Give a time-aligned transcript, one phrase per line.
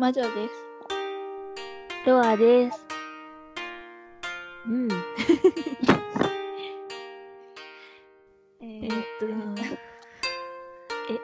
[0.00, 0.54] 魔女です。
[2.06, 2.86] ロアです。
[4.66, 4.88] うん。
[8.62, 9.26] え えーっと、
[11.12, 11.20] え、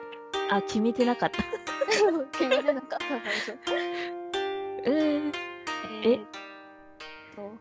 [0.51, 1.41] あ、決めてなかった。
[2.37, 3.19] 決めれなかった最
[3.55, 3.57] 初。
[4.85, 4.93] うん。
[4.93, 5.31] え
[6.03, 6.27] えーっ
[7.35, 7.51] と、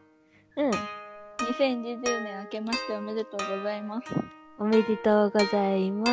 [0.56, 0.70] うん。
[0.70, 4.12] 2020年明けましておめでとうございます。
[4.58, 6.12] おめでとうございます。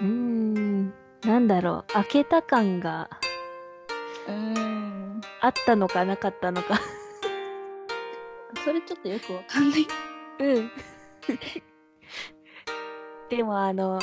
[0.00, 0.45] うーん。
[1.24, 1.92] なんだろう。
[1.92, 3.08] 開けた感が
[4.28, 5.20] うーん。
[5.40, 6.80] あったのかなかったのか。
[8.64, 9.86] それちょっとよくわかんない。
[10.40, 10.70] うん。
[13.28, 13.98] でもあの、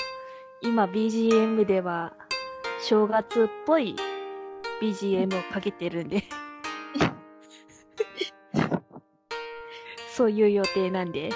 [0.61, 2.13] 今 BGM では
[2.81, 3.95] 正月っぽい
[4.81, 6.23] BGM をかけてるんで。
[10.15, 11.29] そういう予定なんで。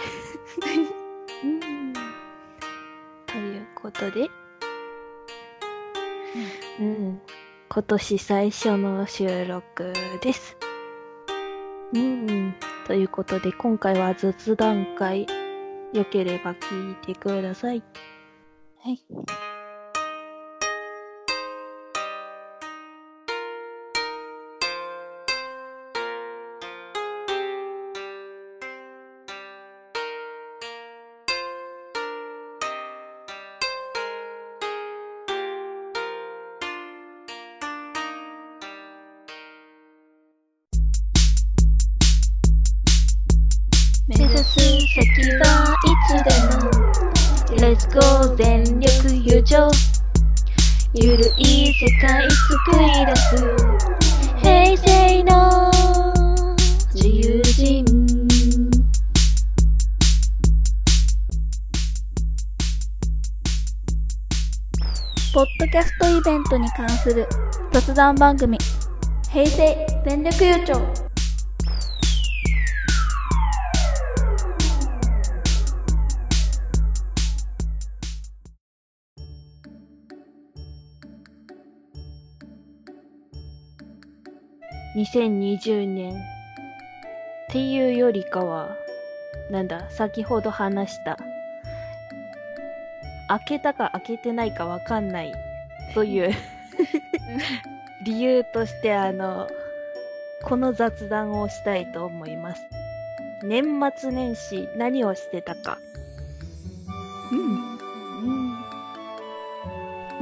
[1.44, 1.94] うん。
[3.25, 4.30] ということで。
[6.80, 7.22] うん。
[7.70, 10.58] 今年最初の収録です。
[11.94, 12.56] うん。
[12.86, 15.28] ということで、今回は雑談会。
[15.94, 17.81] よければ聞いてください。
[18.83, 19.02] はい。
[44.98, 45.06] 先
[45.38, 46.72] はいつでも。
[47.59, 49.70] Let's go 全力友情。
[50.95, 53.36] ゆるい世界作り出す。
[54.42, 55.72] 平成の
[56.95, 57.86] 自由人。
[65.32, 67.27] ポッドキャストイベントに関する
[67.71, 68.58] 雑談番組、
[69.30, 71.07] 平成全力優勝。
[84.97, 86.37] 2020年。
[87.47, 88.75] っていうよりかは
[89.49, 91.17] なんだ先ほど話した
[93.30, 95.33] 開けたか開けてないかわかんない
[95.93, 96.31] という
[98.03, 99.47] 理由としてあの
[100.43, 102.61] この雑談をしたいと思います。
[103.43, 103.64] 年
[103.95, 105.77] 末年始何をしてたか。
[107.31, 107.35] う
[108.25, 108.58] ん。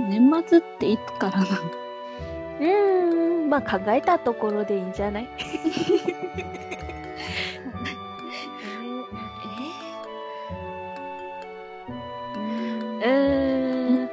[0.09, 1.55] 年末っていつからなの？
[2.59, 5.29] うーんまあ考えたところでいいんじゃない？
[13.03, 14.09] うーん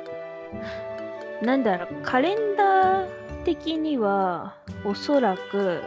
[1.44, 3.08] なんだろう、カレンダー
[3.44, 4.54] 的には、
[4.84, 5.82] おそらく、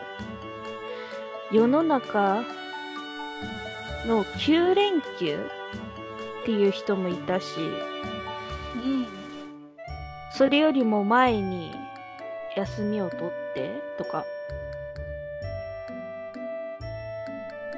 [1.51, 2.44] 世の中
[4.05, 5.39] の9連休
[6.41, 7.45] っていう人もいたし、
[8.75, 9.07] うん。
[10.34, 11.72] それよりも前に
[12.55, 14.25] 休みを取ってとか、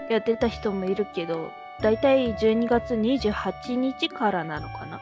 [0.10, 1.52] やってた人もいるけど、
[1.82, 4.98] だいたい12月28日からなのかな。
[4.98, 5.00] あ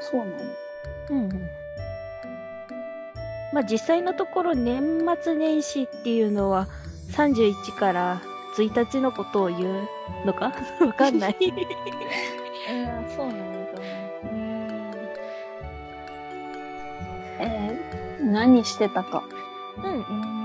[0.00, 0.30] そうなの
[1.10, 1.50] うんうん。
[3.52, 6.68] まあ実際のところ年末年始っていうのは
[7.10, 8.22] 31から
[8.56, 9.88] 1日のことを言う
[10.24, 10.52] のか？
[10.80, 11.36] わかんない。
[12.70, 12.74] う
[13.12, 13.51] ん、そうなの
[18.32, 19.22] 何してたか。
[19.76, 19.84] うん。
[19.84, 20.42] うん。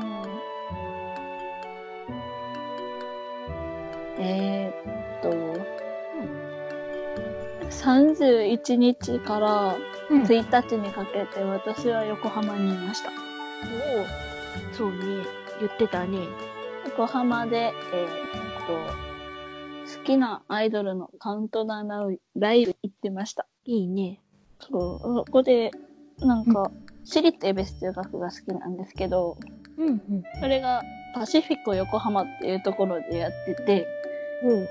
[4.20, 5.30] えー、っと、
[7.70, 9.76] 31日から
[10.10, 13.12] うん1日にかけて私は横浜にいました。
[14.74, 14.98] そうね。
[15.60, 16.20] 言ってたね。
[16.86, 23.48] 横浜で、えーっと、好きなアイドルのカウントダウンライブ行ってました。
[23.66, 24.22] いいね。
[24.60, 25.72] そう、そこで、
[26.20, 26.72] なんか、
[27.10, 29.38] 私立恵比寿中学が好きなんですけど、
[29.78, 30.24] うんうん。
[30.42, 30.84] それが
[31.16, 33.88] パシフィコ横浜っていうところでやってて、
[34.44, 34.68] うん。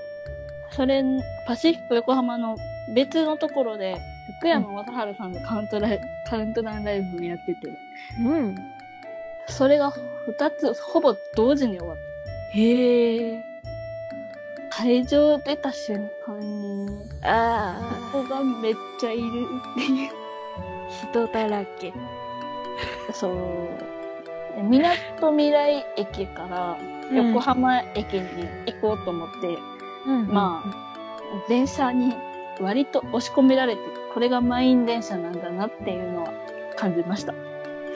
[0.69, 1.03] それ、
[1.47, 2.55] パシフィコ横浜の
[2.93, 3.97] 別のところで、
[4.39, 7.69] 福山雅治さんのカウントライカウントダウンライブをやってて、
[8.19, 8.55] うん。
[9.47, 9.91] それが
[10.27, 11.97] 二つほぼ同時に終わっ
[12.53, 13.43] へえ。
[14.69, 14.83] た。
[14.83, 16.87] 会場出た瞬間に、
[17.23, 20.09] あここがめっちゃいるっていう。
[20.11, 20.27] あ、
[21.11, 21.91] 人だらけ。
[23.13, 24.55] そう。
[24.55, 26.77] でみなとみらい駅から
[27.13, 29.57] 横浜駅に行こうと思って、
[30.05, 32.13] うん、まあ、電車に
[32.59, 33.81] 割と押し込められて
[34.13, 36.31] これが満員電車なんだなっていうのは
[36.75, 37.33] 感じました。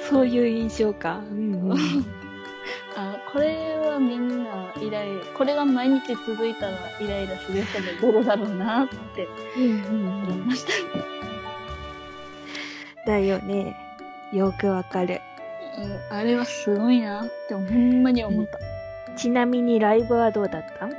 [0.09, 1.21] そういう印象か。
[1.31, 1.77] うんうん。
[2.95, 9.27] あこれはみんなイライラ、これが毎日続いたらイライラする人も出るだろうなって
[9.57, 9.83] うん
[10.27, 10.73] 思いました。
[13.07, 13.90] だよね。
[14.31, 15.21] よくわかる。
[15.77, 18.59] うん、あれはすごいなってほんまに思った。
[19.15, 20.89] ちなみにライブはどうだった？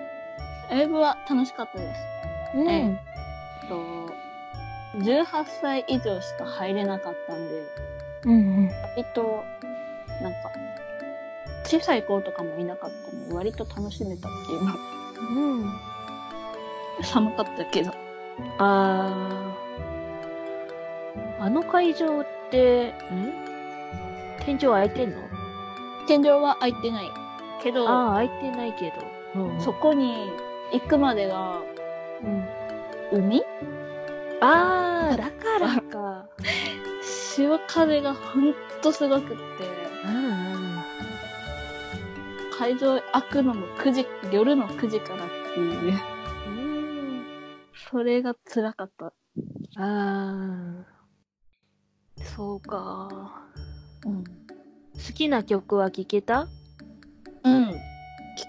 [0.75, 2.00] ライブは楽しかったです。
[2.56, 2.99] うええ
[3.69, 4.12] と
[4.99, 7.62] 18歳以上しか入れなかったんで、
[8.25, 8.37] うんう
[8.67, 8.69] ん。
[8.69, 9.43] 割と、
[10.20, 10.52] なんか、
[11.64, 14.75] 小さい子とかもいなかったので、割と楽しめたっていうの。
[15.62, 15.73] うん。
[17.02, 17.90] 寒かったけど。
[18.58, 21.43] あー。
[21.43, 23.32] あの会場って、ん？
[24.44, 25.16] 天井開いてんの？
[26.06, 27.10] 天井は開いてない。
[27.62, 28.93] けど、ああ、開いてないけ
[29.34, 29.43] ど。
[29.43, 30.31] うんそこに
[30.72, 31.62] 行くまでが、
[32.22, 33.19] うん。
[33.19, 33.43] 海？
[34.40, 36.26] ああ、だからか。
[37.02, 39.34] 潮風がほんとすごくって、
[40.05, 40.82] うん
[42.58, 45.93] 会場開くのも9時、夜の9時からっていう、
[46.46, 47.25] うん。
[47.90, 49.06] それが辛かった。
[49.06, 49.12] あ
[49.78, 51.01] あ。
[52.37, 53.32] そうか。
[54.06, 54.25] うん。
[54.25, 54.31] 好
[55.14, 56.49] きな曲は聴けた？
[57.44, 57.70] うん。
[57.70, 57.75] 聞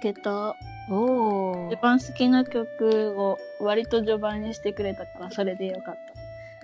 [0.01, 0.55] けた？
[0.89, 5.95] お一番好きな曲を割と序盤にしてくれたから、それでよかっ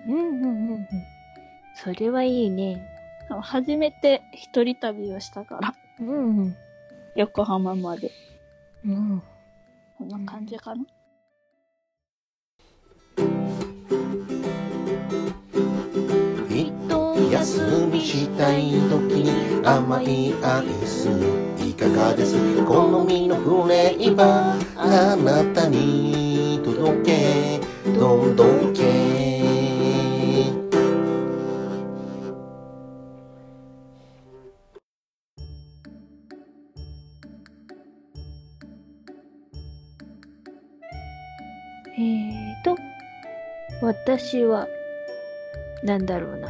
[0.08, 0.88] うんうんうんうん。
[1.76, 2.86] それはいいね。
[3.28, 3.42] た。
[3.42, 6.56] 初めて一人旅をしたから、うんうん。
[7.16, 8.12] 横浜まで。
[8.86, 9.24] うん。
[9.98, 10.84] こんな感じかな。
[10.84, 10.88] ひ
[17.50, 21.10] 休みしたい時に甘いアイス
[21.58, 22.36] いかがです？
[22.64, 27.60] 好みのフレーバーあなたに届け。
[27.98, 28.84] どんどんけ。
[41.98, 42.78] えーと、
[43.82, 44.68] 私は、
[45.84, 46.48] なんだろうな。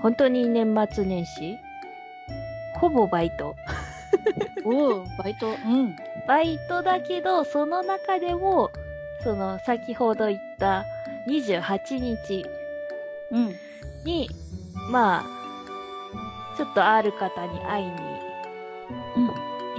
[0.00, 1.58] 本当に年末年始？
[2.74, 3.56] ほぼバイト。
[4.64, 5.48] おお、バイト。
[5.48, 5.96] うん。
[6.26, 8.70] バイトだけど、その中でも、
[9.22, 10.84] その、先ほど言った
[11.28, 12.46] 28日
[13.30, 13.54] うん。
[14.04, 14.28] に、
[14.90, 17.92] まあ、ちょっとある方に会いに、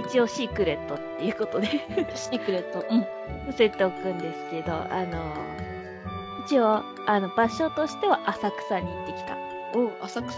[0.00, 1.68] 一応シークレットっていうことで
[2.14, 2.84] シークレット。
[2.90, 3.00] うん。
[3.46, 5.34] 伏せておくんですけど、あの、
[6.46, 9.36] 一応、あの、場所としては浅草に行ってきた。
[9.74, 10.36] おお、浅草。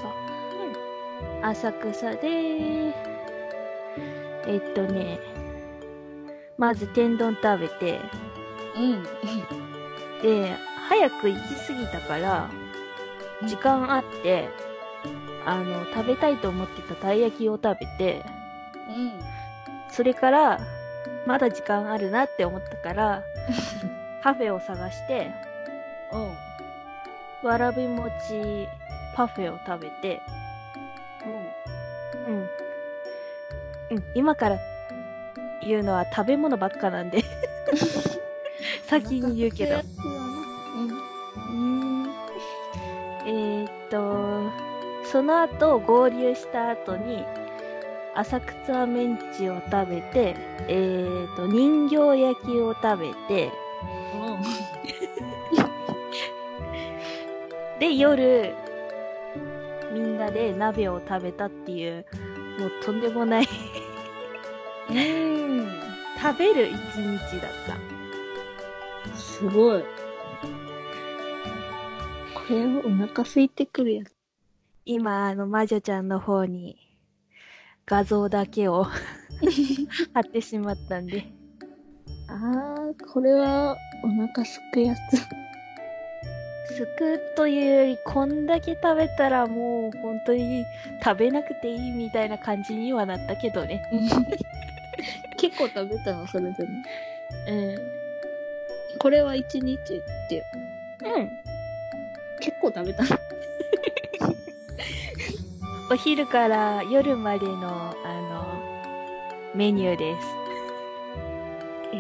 [1.43, 2.29] 浅草で、
[4.47, 5.21] えっとね、
[6.59, 8.01] まず天丼食べて、
[8.77, 9.03] うん。
[10.23, 10.57] で、
[10.89, 12.51] 早く行き過ぎたから、
[13.47, 14.49] 時間あって、
[15.47, 18.25] あの、食べたいと思ってたたい焼きを食べて、
[18.89, 19.13] うん。
[19.91, 20.61] それから、
[21.27, 23.23] まだ時間あるなって思ったから、
[24.23, 25.31] カフェを探して、
[26.13, 26.27] お
[27.45, 27.47] う。
[27.47, 28.69] わらび餅
[29.15, 30.23] パフェを食べて、
[32.27, 33.97] うん。
[33.97, 34.59] うん、今から
[35.63, 37.23] 言うのは食べ物ばっかなんで、
[38.87, 39.77] 先に言うけど。
[39.77, 40.91] うん。
[42.05, 42.11] うん
[43.27, 44.51] えー、っと、
[45.05, 47.25] その後合流した後に、
[48.15, 50.35] 浅草メンチを食べて、
[50.69, 53.53] えー、っと、人形焼きを食べて、
[57.79, 58.55] で、夜、
[60.21, 62.05] なで鍋を食べたっていう、
[62.59, 63.49] もうとんでもない
[64.91, 65.67] うん。
[66.21, 69.17] 食べる一日だった。
[69.17, 69.83] すごい。
[72.35, 74.15] これをお腹空いてくるやつ。
[74.85, 76.77] 今、あの、魔女ちゃんの方に
[77.87, 78.85] 画像だけを
[80.13, 81.25] 貼ってしまったんで。
[82.29, 83.75] あー、これは
[84.05, 85.50] お腹すくやつ。
[86.71, 90.65] すくというより、こんだけ食べたらもう本当に
[91.05, 93.83] 食べなくていいみたいな感じにはなったけどね。
[95.37, 96.69] 結構食べたの、それでも。
[97.49, 98.99] うん。
[98.99, 100.45] これは一日って、
[101.05, 101.31] うん。
[102.41, 103.09] 結構食べたの。
[105.91, 108.47] お昼から夜までの、あの、
[109.55, 110.27] メニューです。
[111.93, 111.97] え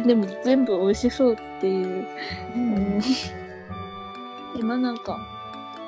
[0.00, 2.06] ー、でも全部美味しそうっていう。
[2.56, 3.00] うん
[4.56, 5.18] 今なんか、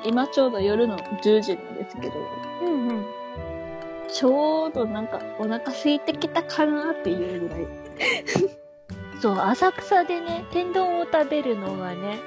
[0.05, 2.13] 今ちょうど夜の10時なんですけど、
[2.61, 3.05] うんうん。
[4.11, 7.67] ちょうどなんかお腹空いてきたかなっていうぐらい。
[9.21, 12.19] そう、浅草でね、天丼を食べるのがね、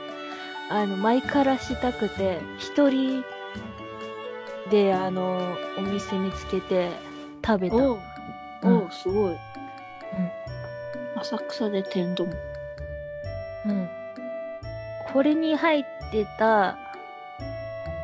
[0.71, 3.23] あの、前からしたくて、一人
[4.71, 6.91] で、あの、お店見つけて
[7.45, 7.77] 食べた。
[7.77, 7.99] おう、
[8.63, 9.37] うんおう、すごい。
[11.17, 12.29] 浅草で天丼。
[13.67, 13.89] うん。
[15.13, 16.77] これに入ってた、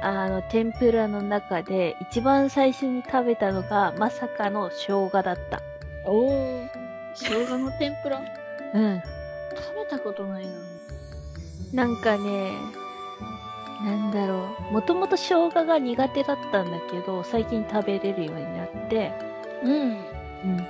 [0.02, 5.60] あの、天ぷらの中で、一番最初に食べたのが、まさかの生姜だった。
[6.04, 6.68] おお。
[7.14, 8.20] 生姜の天ぷら？
[8.74, 9.02] うん。
[9.54, 10.52] 食べたことないな。
[11.72, 12.52] なんかね、
[13.84, 14.72] なんだろう。
[14.72, 19.12] もともと生姜が苦手だったんだけど、最近食べれるようになって、
[19.62, 19.72] うん。
[19.72, 20.66] うん。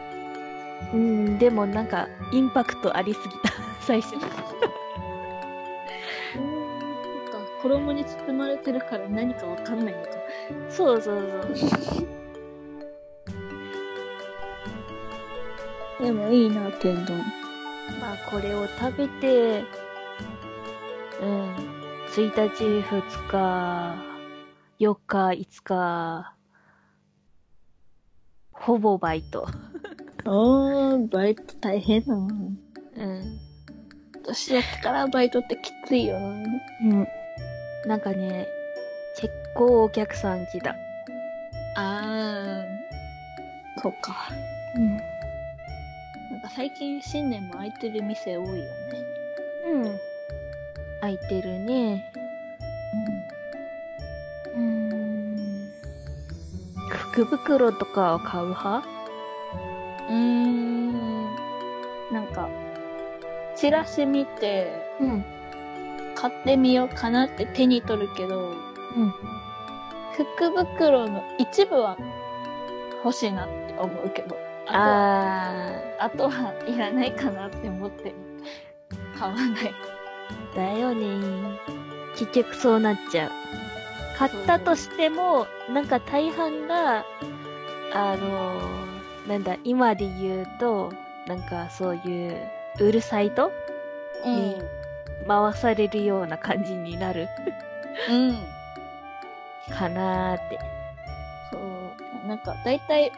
[0.93, 4.17] うん、でもなんか、インパクトありすぎた、 最初。
[7.63, 10.09] 衣に包まれてるから何かわかんないのか。
[10.69, 11.21] そうそう
[11.55, 11.67] そ
[16.01, 16.05] う。
[16.05, 17.19] でもいいな、天丼。
[18.01, 19.65] まあ、これを食べて、
[21.21, 21.55] うん。
[22.09, 23.97] 1日、2日、
[24.81, 26.35] 4日、5日、
[28.51, 29.47] ほぼバイト。
[30.25, 32.23] おー、バイト大変だな。
[32.97, 33.39] うん。
[34.25, 36.27] 年やってからバイトってきついよな。
[36.27, 37.07] うん。
[37.87, 38.49] なんかね、
[39.17, 40.77] 結構お客さん来た。
[41.77, 44.29] あー、そうか。
[44.77, 44.97] うん。
[44.97, 45.03] な
[46.39, 48.63] んか最近新年も開いてる店多いよね。
[49.67, 49.99] うん。
[51.01, 52.13] 空いてるね。
[54.55, 55.73] うーん。
[56.89, 58.89] 福袋とかを買う派？
[60.09, 61.35] うーん。
[62.13, 62.49] なんか、
[63.57, 65.25] チラシ見て、うん。
[66.23, 68.51] 買ってみようかなって手に取るけど、
[68.97, 69.13] うん。
[70.15, 71.97] 福袋の一部は
[73.05, 74.37] 欲しいなって思うけど、
[74.69, 78.15] あとは、ああとはいらないかなって思って
[79.19, 79.75] 買わない。
[80.53, 81.59] ー、だよね。
[82.17, 83.31] 結局そうなっちゃう。
[84.17, 87.05] 買ったとしても、なんか大半が、
[87.93, 90.93] あのー、なんだ、今で言うと、
[91.27, 92.37] なんかそういう、
[92.79, 93.51] 売るサイト
[94.25, 94.82] うん。
[95.27, 97.29] 回されるような感じになる
[98.11, 98.37] うん。
[99.75, 100.59] かなーって。
[101.51, 102.29] そう。
[102.29, 103.13] なんか、だいたい、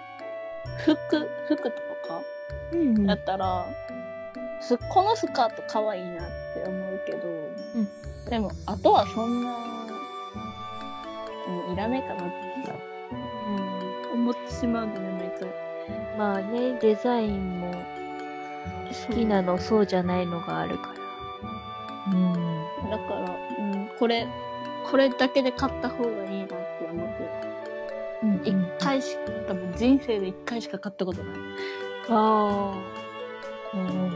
[0.78, 2.22] 服、服とか
[2.72, 3.66] うんだったら、
[4.60, 9.56] すこのスカート可愛いなって思うけど、でも、あとはそんな、
[11.46, 12.34] うんいらないかなって
[14.12, 15.48] 思ってしまうんだよね、毎回。
[16.18, 17.72] まあね、デザインも
[19.08, 20.93] 好きなの、そうじゃないのがあるから。
[24.04, 24.28] これ、
[24.90, 28.40] これだけで買った方がいいなって思ってる。
[28.44, 31.36] 一回しか、多分人生で一回しか買ったことない。
[32.10, 33.76] ああ。
[33.78, 34.10] うん。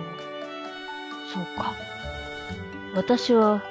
[1.32, 1.72] そうか。
[2.96, 3.62] 私は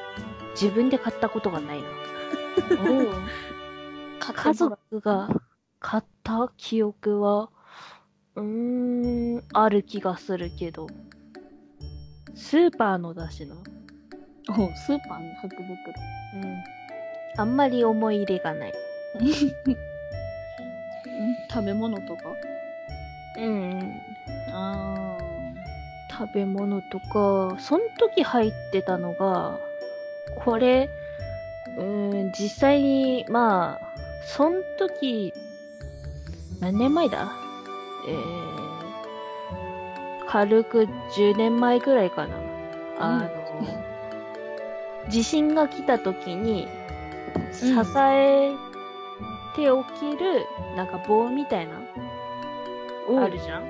[0.60, 1.88] 自分で買ったことがないな。
[4.28, 5.30] お家族が
[5.80, 7.52] 買った記憶は、
[8.34, 8.44] うー
[9.38, 10.88] ん、ある気がするけど。
[12.34, 13.56] スーパーのだしな。
[14.50, 15.94] おうスーパーの福袋。
[16.36, 16.64] うん。
[17.38, 18.74] あんまり思い入れがない。
[19.16, 19.28] う ん
[21.50, 22.24] 食べ物とか？
[23.38, 24.02] うん。
[24.54, 25.18] あ
[26.10, 29.60] 食べ物とか、その時入ってたのが、
[30.44, 30.90] これ、
[31.78, 33.88] うーん、実際に、まあ、
[34.26, 35.34] その時、
[36.60, 37.32] 何年前だ？
[38.08, 38.24] えー、
[40.28, 42.36] 軽く10年前ぐらいかな。
[43.00, 43.30] あの、
[45.10, 46.68] 地震が来た時に、
[47.54, 48.54] 支え
[49.56, 50.46] ておける、
[50.76, 51.74] なんか棒みたいな、
[53.10, 53.24] あ。
[53.24, 53.64] あるじゃん？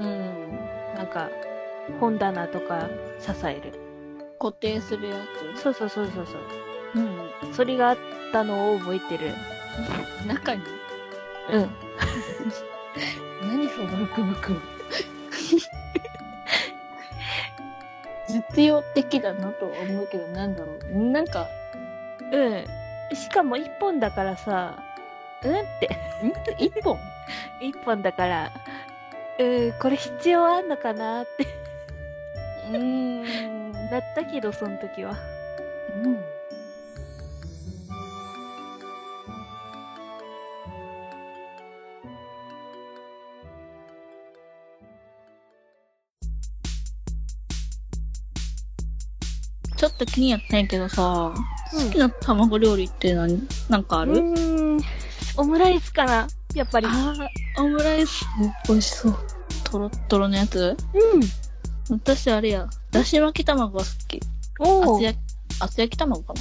[0.00, 0.58] うん。
[0.94, 1.30] なんか、
[2.00, 2.88] 本棚とか
[3.18, 3.72] 支える。
[4.38, 5.16] 固定するや
[5.56, 6.36] そうそうそうそうそう。
[6.92, 6.96] つ。
[6.98, 7.00] う
[7.50, 7.54] ん。
[7.54, 7.98] それがあっ
[8.32, 9.32] たのを覚えてる。
[10.26, 10.62] 中に？
[11.52, 11.70] うん。
[13.48, 14.60] 何その福袋
[18.54, 20.98] 実用的だなとは思うけど、なんだろう。
[21.10, 21.48] なんか、
[22.32, 23.16] うん。
[23.16, 24.82] しかも一本だからさ、
[25.42, 25.86] うんって。
[26.26, 26.64] ん？
[26.64, 26.98] 一本？
[27.60, 28.52] 一本だから、
[29.38, 31.44] うん、これ必要あんのかなって
[32.68, 33.72] うーん。
[33.90, 35.14] なったけど、その時は。
[36.02, 36.33] うん。
[49.84, 51.34] ちょっと気になったんやけどさ、
[51.70, 54.80] 好きな卵料理って何なんかあうる、ーん。
[55.36, 56.86] オムライスかなやっぱり。
[56.86, 58.24] あーオムライス、
[58.66, 59.16] 美味しそう。
[59.62, 60.74] とろっとろのやつ？
[60.94, 61.96] うん。
[61.98, 64.22] 私あれや、だし巻き卵が好き。
[64.58, 65.18] おー厚焼
[65.60, 66.32] 厚焼き卵か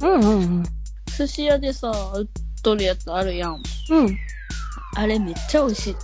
[0.00, 0.08] な？
[0.10, 0.64] うんうんうん。
[1.16, 2.26] 寿司屋でさ、売っ
[2.62, 3.62] とるやつあるやん。
[3.88, 4.18] うん。
[4.96, 5.96] あれめっちゃ美味しい。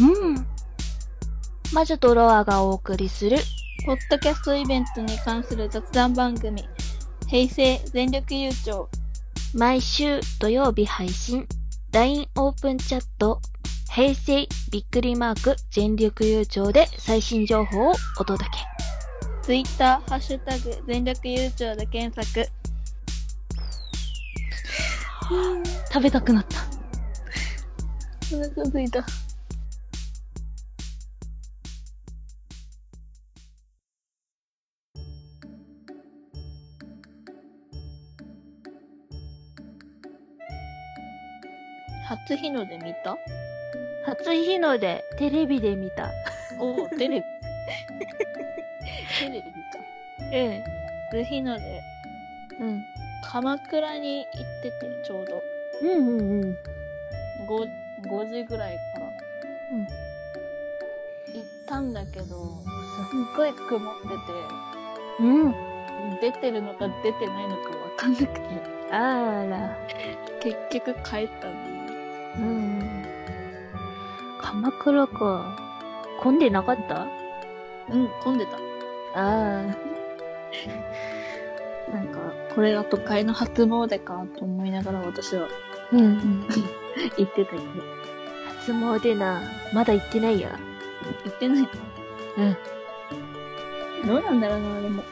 [0.00, 0.46] うん。
[1.72, 3.36] 魔女とロアがお送りする、
[3.86, 6.68] ポッドキャストイベントに関する雑談番組、
[7.26, 8.84] 平成全力優勝。
[9.54, 11.46] 毎週土曜日配信、
[11.90, 13.40] LINE オープンチャット、
[13.90, 18.58] 平成びっくりマーク全力優勝で最新情報をお届け。
[19.42, 22.48] ツイッター、ハッシュタグ、全力優勝で検索。
[25.90, 26.58] 食べたくなった。
[28.36, 29.06] お腹すいた。
[42.30, 43.18] 初日の出見た？
[44.06, 46.12] 初日の出、テレビで見た。
[46.60, 47.24] おお、テレビ。
[49.18, 49.42] テレビ見
[50.38, 50.62] うん。
[50.62, 51.18] た。
[51.18, 51.82] 初日の出、
[52.60, 52.84] うん。
[53.24, 54.26] 鎌倉に行っ
[54.62, 55.42] てて、ちょうど。
[55.82, 56.58] うんうんうん。
[57.48, 57.68] 5,
[58.08, 59.06] 5時ぐらいから。
[59.72, 59.86] うん
[61.32, 62.36] 行ったんだけど、すっ
[63.36, 63.94] ごい曇っ
[65.18, 65.52] てうん。
[66.20, 68.40] て、出てるのか出てないのかわかんなくて、
[68.92, 69.76] あら。
[70.40, 71.79] 結局帰ったの。
[72.40, 73.04] うん。
[74.40, 75.56] 鎌倉か。
[76.20, 77.06] 混んでなかった？
[77.90, 78.56] うん、混んでた。
[78.56, 78.58] あ
[79.14, 79.62] あ。
[81.92, 82.18] なんか、
[82.54, 85.48] これが都会の初詣かと思いながら私は
[85.92, 86.46] うんうん。
[87.18, 87.62] 行ってたけど、
[88.58, 89.40] 初詣な。
[89.72, 90.50] まだ行ってないや。
[91.24, 91.68] 行ってない。
[92.38, 92.56] うん。
[94.06, 95.02] どうなんだろうな、でも。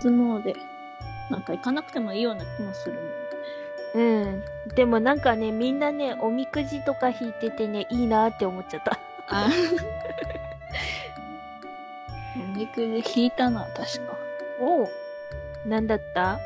[0.00, 0.54] 初詣。
[1.30, 2.98] なんか行かなくてもいいような気もする。
[3.94, 4.42] うん。
[4.74, 8.98] でもなんかね、みんなね、おみくじとか引いててね、いいなって思っちゃった。
[9.28, 9.48] あ
[12.36, 14.18] おみくじ引いたな、確か。
[14.60, 14.88] お
[15.66, 16.38] なんだった？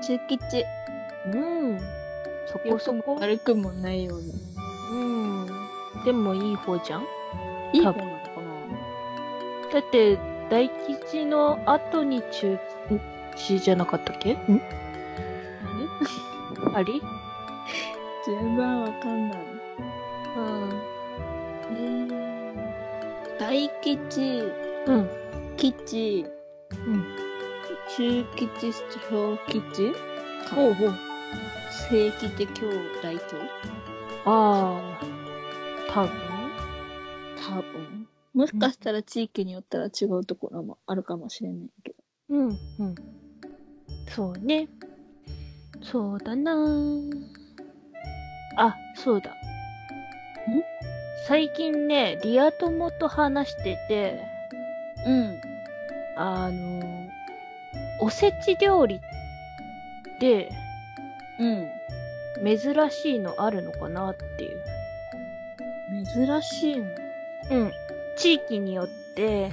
[0.00, 0.64] 中吉。
[1.26, 1.36] う
[1.74, 1.78] ん。
[2.46, 3.16] そこそこ。
[3.20, 4.32] 悪くもないように。
[4.90, 4.94] う
[5.44, 5.46] ん。
[6.04, 7.02] でもいい方じゃん？
[7.72, 8.12] いい方なのかな
[9.72, 10.18] だって、
[10.50, 10.68] 大
[11.00, 12.58] 吉の後に中
[13.36, 14.32] 吉じゃなかったっけ？
[14.32, 14.60] ん？
[16.74, 17.00] あれあれ
[18.24, 19.38] 順番わかんない。
[20.36, 20.82] うん。
[21.70, 24.42] えー、大吉、
[24.86, 25.10] うん。
[25.56, 26.24] 吉、
[26.70, 27.04] うん。
[27.96, 29.92] 中吉、小吉？
[30.54, 30.94] ほうほう。
[31.90, 32.62] 正吉、今日、
[33.02, 33.36] 大凶
[34.24, 35.00] ああ。
[35.92, 36.10] 多分？
[37.36, 38.08] 多分。
[38.34, 41.96] もしかしたら地域によったら違うところもあるかもしれないけど。
[42.30, 42.94] うん、うん。
[44.08, 44.68] そうね。
[45.82, 47.12] そうだなぁ
[48.56, 49.34] あ、そうだ。
[51.26, 54.20] 最近ね、リア友と話してて、
[55.06, 55.40] うん。
[56.16, 57.08] あの、
[58.00, 59.00] おせち料理っ
[60.20, 60.50] て
[61.38, 61.68] うん。
[62.44, 64.62] 珍しいのあるのかなっていう。
[66.06, 66.86] 珍しいの？
[67.50, 67.72] うん。
[68.16, 69.52] 地域によって、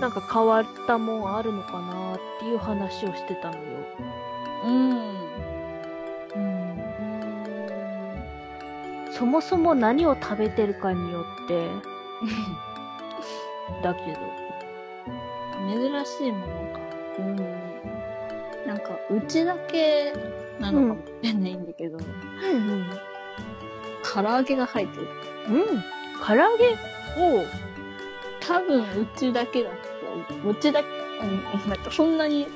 [0.00, 3.62] なんか変わったもんあるのかなっていう話をしてたのよ。
[4.64, 4.90] うん。
[4.90, 5.25] うん。
[9.16, 11.70] そもそも何を食べてるかによって、
[13.82, 14.18] だけど。
[15.66, 16.80] 珍しいものか。
[17.18, 17.36] うん。
[18.66, 20.12] なんか、うちだけ
[20.60, 22.06] なのかもしれないんだけど、うんう
[22.74, 22.86] ん。
[24.02, 25.08] 唐揚げが入ってる。
[25.48, 25.82] うん。
[26.26, 26.72] 唐揚げ？
[27.18, 27.44] を、
[28.40, 29.76] 多分、うちだけだと
[30.34, 30.52] 思う。
[30.52, 30.88] うちだけ、
[31.26, 32.46] うん、なんかそんなに、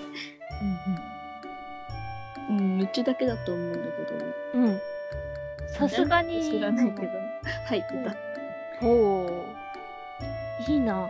[2.50, 3.99] うん、うちだけだと思うんだけど。
[5.80, 5.90] うんうん。
[5.90, 6.42] さすがに。
[6.42, 7.12] 知らないけど、
[7.66, 7.88] 入って
[8.80, 8.86] た。
[8.86, 10.72] おー。
[10.72, 11.08] いいな。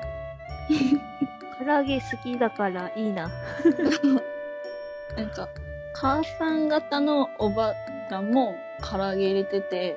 [1.58, 3.28] 唐揚げ好きだからいいな。
[5.16, 5.48] なんか、
[5.94, 7.74] 母さん方のおば
[8.10, 9.96] がも唐揚げ入れてて、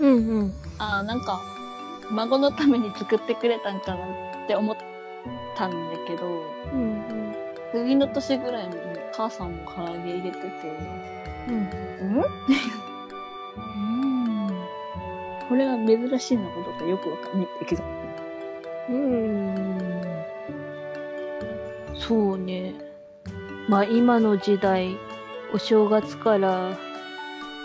[0.00, 0.52] うんうん。
[0.78, 1.40] ああ、なんか、
[2.10, 4.04] 孫のために作ってくれたんかな
[4.44, 4.76] って思っ
[5.56, 6.26] たんだけど、
[6.72, 6.82] うんう
[7.30, 7.34] ん。
[7.72, 8.74] 次の年ぐらいに
[9.16, 10.48] 母さんも唐揚げ入れてて、
[11.48, 11.56] うん。
[11.56, 12.24] んうん？
[15.54, 17.84] これが珍しいのかどうかよくわかんないんだけど。
[18.88, 20.24] うーん。
[21.94, 22.74] そうね。
[23.68, 24.96] まあ今の時代、
[25.52, 26.76] お正月から、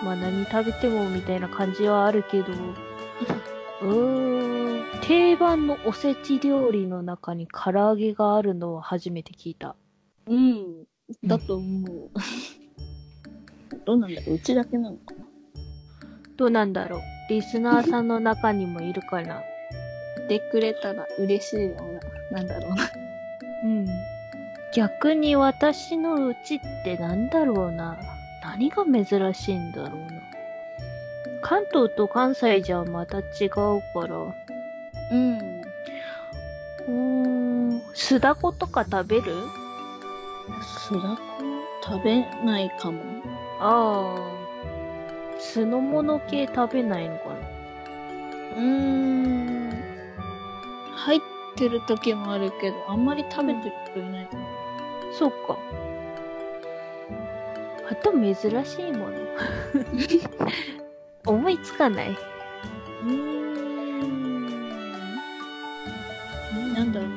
[0.03, 2.53] まあ何食べてもみたいな感じはあるけど、
[3.81, 9.75] うーん、定番のおせち料理の中に唐揚げがあるのは初めて聞いた。
[10.27, 10.85] うん。
[11.25, 12.11] だと思う。
[13.83, 15.25] どうなんだろううちだけなのかな
[16.37, 21.75] どうなんだろうリスナーさんの中にもいるかなってくれたら嬉しいよ
[22.31, 22.89] うな、なんだろうな。
[23.63, 23.85] うん。
[24.73, 27.97] 逆に私のうちってなんだろうな。
[28.41, 30.07] 何が珍しいんだろうな。
[31.41, 33.49] 関東と関西じゃまた違う
[33.93, 34.15] から。
[35.11, 35.37] うん。
[35.37, 36.91] うー
[37.75, 39.33] ん、酢だことか食べる？
[40.79, 41.17] 酢だこ
[41.83, 43.01] 食べないかも。
[43.59, 44.38] ああ。
[45.39, 47.35] 酢の物系食べないのかな？
[48.57, 49.71] うーん。
[50.95, 51.19] 入っ
[51.55, 54.45] てる時もあるけど、あんまり食べてる人いないかも。
[55.17, 55.57] そうか。
[57.89, 59.17] あと珍しいもの。
[61.25, 62.09] 思いつかない。
[62.11, 64.59] うーん。
[66.73, 67.09] なんだろう。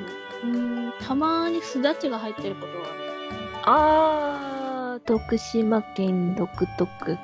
[0.45, 0.93] うーん。
[1.07, 3.03] たまにすだちが入ってることはある。
[3.65, 7.19] あー、徳島県独特。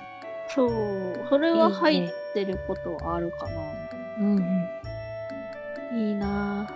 [0.49, 1.27] そう。
[1.29, 3.61] それは入ってることはあるかな。
[4.21, 5.99] うんうん。
[5.99, 6.69] いいな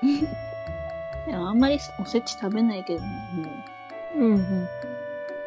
[1.26, 3.06] でもあんまりおせち食べないけどね。
[3.34, 4.18] もぁ。
[4.18, 4.68] うんうん。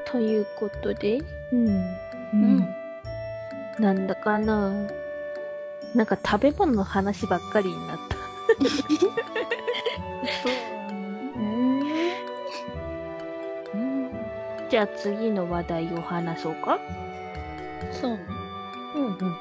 [0.06, 1.19] ということで、
[1.52, 1.67] うん。
[1.67, 1.78] うう。
[2.34, 2.76] うん。
[3.80, 4.71] なんだかな
[5.95, 8.15] なんか食べ物の話ばっかりになった。
[10.43, 12.15] そうね。
[13.74, 14.12] うん。
[14.69, 16.80] じゃあ次の話題を話そうか
[18.01, 18.19] そうね。
[18.95, 19.35] うんうん。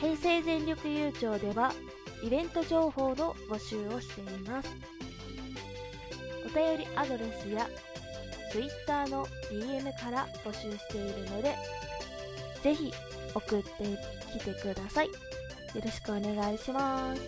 [0.00, 1.72] 平成全力優勝では
[2.22, 4.68] イベント情報の募集をしています
[6.44, 7.68] お便りアドレスや
[8.50, 11.54] Twitter の DM から募集しているので
[12.62, 12.92] ぜひ
[13.34, 13.68] 送って
[14.38, 15.06] きてください。
[15.06, 15.12] よ
[15.84, 17.22] ろしくお願いします。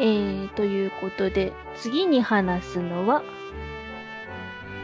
[0.00, 3.22] えー、ということで、次に話すのは、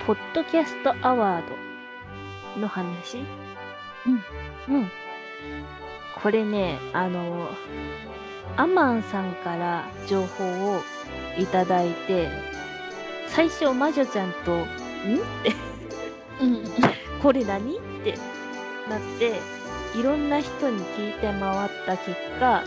[0.06, 1.42] ポッドキャストアワー
[2.56, 3.43] ドの話。
[4.06, 4.74] うん。
[4.74, 4.90] うん。
[6.22, 7.48] これね、あの、
[8.56, 10.82] アマンさんから情報を
[11.38, 12.28] いただいて、
[13.28, 14.62] 最初魔女ちゃんと、ん？
[14.62, 14.66] っ
[15.42, 15.52] て、
[16.40, 16.64] うん。
[17.22, 17.76] これ何？
[17.76, 18.14] って
[18.88, 19.40] なって、
[19.98, 22.64] いろんな人に聞いて回った結果、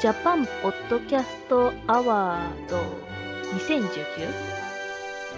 [0.00, 2.78] ジャパンポッドキャストアワード
[3.56, 3.92] 2019?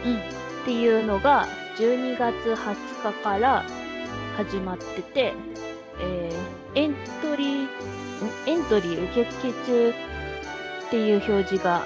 [0.06, 0.16] うん。
[0.18, 3.64] っていうのが12月20日から
[4.36, 5.34] 始まってて、
[6.00, 7.68] えーエントリー、ん
[8.46, 11.84] エントリー受付中っていう表示が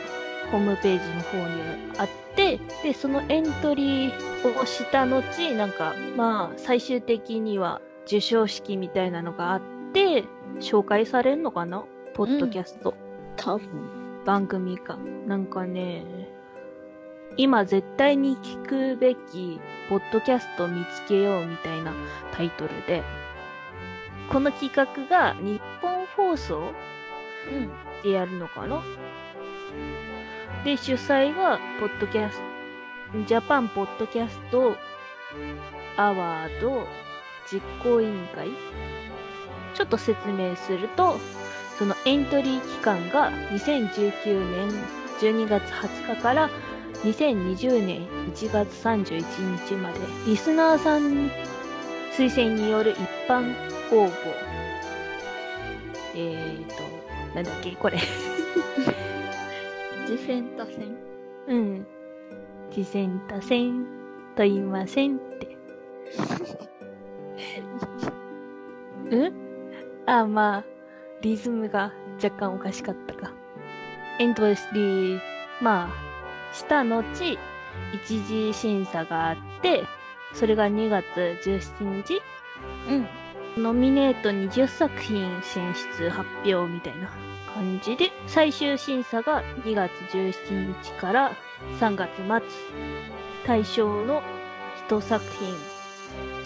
[0.51, 1.45] ホームページの方に
[1.99, 5.23] あって、で、そのエントリーをした後、
[5.55, 9.61] なんか、まあ、最終的には授賞式みたいなのがあっ
[9.93, 10.25] て、
[10.61, 11.85] 紹介されるのかな？
[12.15, 12.95] ポッドキャスト。
[13.37, 13.69] 多分。
[14.25, 14.97] 番組か。
[15.27, 16.03] なんかね、
[17.41, 21.95] 今絶対に聞くべき、ポッドキャスト見つけようみたいな
[22.33, 23.05] タイトルで、
[24.29, 26.73] この企画が日本放送
[27.49, 27.71] うん。
[28.03, 28.83] でやるのかな？
[30.65, 32.41] で、主催が、ポッドキャス
[33.13, 34.77] ト、ジャパンポッドキャスト
[35.97, 36.87] アワード
[37.51, 38.49] 実行委員会
[39.75, 41.19] ちょっと説明すると、
[41.79, 44.69] そのエントリー期間が2019年
[45.21, 46.51] 12月20日から
[47.05, 51.31] 2020年1月31日まで、リスナーさん
[52.13, 53.55] 推薦による一般
[53.89, 54.13] 公募。
[56.15, 56.75] えーと、
[57.35, 57.99] なんだっけこれ。
[57.99, 58.05] ジ
[60.17, 60.97] フェンタ戦。
[61.47, 61.87] うん。
[62.73, 63.87] 次戦多戦
[64.37, 65.57] と言いませんって。
[69.11, 69.33] うん？
[70.07, 70.65] あ、まあ、
[71.23, 73.33] リズムが若干おかしかったか。
[74.19, 75.21] エントリー、
[75.61, 75.89] まあ、
[76.53, 77.03] した後、
[77.93, 79.85] 一次審査があって、
[80.35, 81.05] それが2月
[81.45, 82.23] 17日
[82.89, 83.63] うん。
[83.63, 87.09] ノミネート20作品選出発表みたいな
[87.55, 91.33] 感じで、最終審査が2月17日から
[91.81, 92.41] 3月末、
[93.47, 94.23] 対象の
[94.89, 95.55] 1作品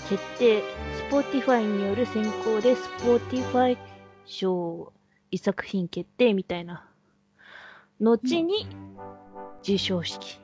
[0.09, 0.63] 決定、
[1.11, 3.77] Spotify による選考で Spotify
[4.25, 4.93] 賞
[5.33, 6.89] 1作品決定みたいな。
[8.01, 8.67] 後に
[9.63, 10.41] 授賞式。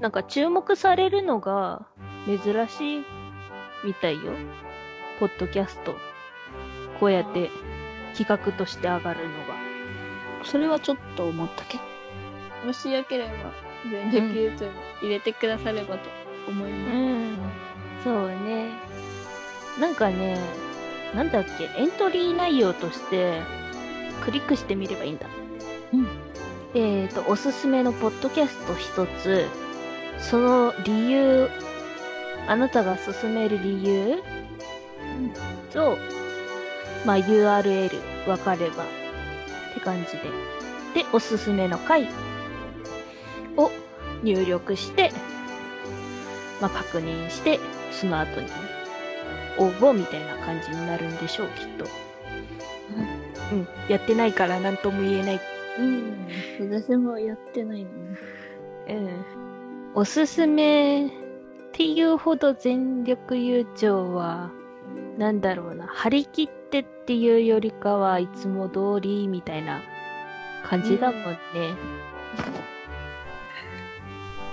[0.00, 1.86] なんか注目されるのが
[2.26, 3.04] 珍しい
[3.84, 4.32] みたいよ。
[5.18, 5.94] ポッドキャスト。
[7.00, 7.50] こうやって
[8.16, 9.54] 企画として上がるのが。
[10.44, 11.82] それはちょっと思ったけど。
[12.66, 13.30] もしよければ、
[13.90, 16.08] 全力優勝に入れてくださればと
[16.48, 16.96] 思います。
[16.96, 17.36] うん。
[18.04, 18.70] そうね。
[19.80, 20.38] なんかね、
[21.14, 23.40] なんだっけ、エントリー内容として、
[24.24, 25.26] クリックしてみればいいんだ。
[25.92, 26.06] うん。
[26.74, 29.46] えっ、と、おすすめのポッドキャスト一つ、
[30.18, 31.50] その理由、
[32.48, 34.22] あなたが進める理由
[35.72, 35.98] と、
[37.04, 38.86] まあ URL わかればっ
[39.74, 40.22] て感じで。
[41.02, 42.08] で、おすすめの回
[43.56, 43.70] を
[44.22, 45.12] 入力して、
[46.60, 48.46] まあ確認して、その後に
[49.58, 51.86] 応募みたいな感じになるんでしょう、きっと。
[53.52, 53.68] うん。
[53.88, 55.40] やってないから何とも言えない
[55.78, 56.28] うん。
[56.70, 58.16] 私もやってないのに。
[58.88, 59.92] うん。
[59.94, 61.10] おすすめっ
[61.72, 64.50] ていうほど全力優勝は、
[65.18, 69.80] なんだろうな、張り切ってっていうよりかはいつも通りみたいな
[70.64, 71.36] 感じだもんね。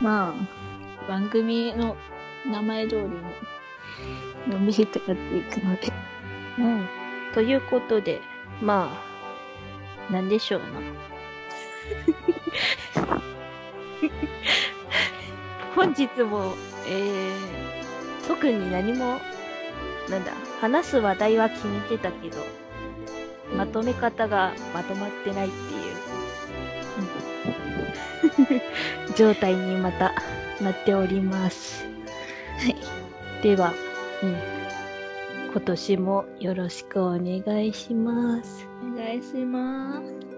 [0.01, 1.97] まあ、番組の
[2.45, 3.10] 名前通りに、
[4.47, 5.91] のんびりとやっていくので。
[6.58, 6.88] うん。
[7.34, 8.21] ということで、
[8.62, 8.89] ま
[10.10, 11.09] あ、なんでしょうな。
[15.75, 16.56] 本日も、
[16.88, 17.34] えー、
[18.28, 19.19] 特に何も、
[20.10, 22.38] なんだ、話す話題は決めてたけど、
[23.56, 25.58] まとめ方がまとまってないって
[28.49, 28.62] いう、
[29.15, 30.13] 状態にまた
[30.62, 31.86] なっております。
[32.60, 32.75] はい。
[33.41, 33.73] では、
[34.21, 34.36] うん。
[35.52, 38.67] 今年もよろしくお願いします。
[38.84, 40.29] お願いします。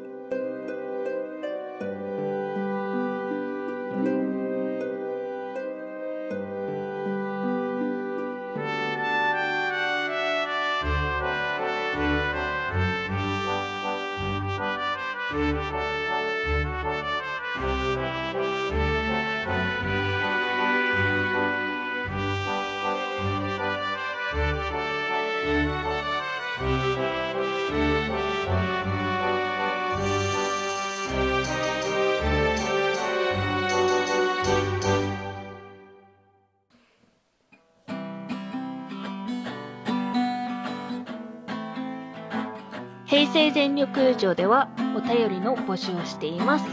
[43.11, 46.65] 平成全力優勝ではお便りの募集をしています。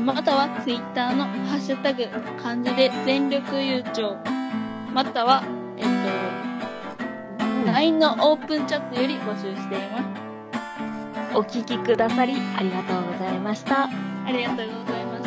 [0.01, 2.07] またはツイッターのハッシュタグ
[2.41, 4.19] 漢字で全力優勝
[4.95, 5.43] または
[5.77, 5.87] えっ
[7.65, 10.28] と LINE のオープンチャットより募集しています
[11.39, 13.85] お聞きくださりありがとうございました。
[13.85, 13.89] あ
[14.33, 15.23] りがとうございまし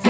[0.00, 0.05] た